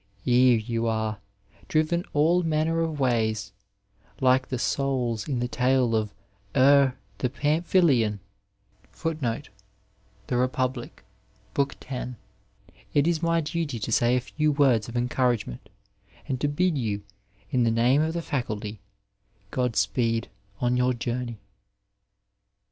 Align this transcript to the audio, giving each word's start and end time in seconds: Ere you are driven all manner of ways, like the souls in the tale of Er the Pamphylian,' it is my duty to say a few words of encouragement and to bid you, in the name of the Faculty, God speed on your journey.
Ere 0.25 0.57
you 0.57 0.87
are 0.87 1.19
driven 1.67 2.03
all 2.13 2.41
manner 2.41 2.79
of 2.79 2.99
ways, 2.99 3.51
like 4.19 4.47
the 4.49 4.57
souls 4.57 5.27
in 5.27 5.37
the 5.37 5.47
tale 5.47 5.95
of 5.95 6.11
Er 6.57 6.95
the 7.19 7.29
Pamphylian,' 7.29 8.19
it 9.05 9.57
is 13.07 13.21
my 13.21 13.41
duty 13.41 13.77
to 13.77 13.91
say 13.91 14.15
a 14.15 14.19
few 14.21 14.51
words 14.51 14.89
of 14.89 14.97
encouragement 14.97 15.69
and 16.27 16.41
to 16.41 16.47
bid 16.47 16.75
you, 16.79 17.03
in 17.51 17.61
the 17.63 17.69
name 17.69 18.01
of 18.01 18.13
the 18.15 18.23
Faculty, 18.23 18.79
God 19.51 19.75
speed 19.75 20.29
on 20.59 20.77
your 20.77 20.93
journey. 20.95 21.37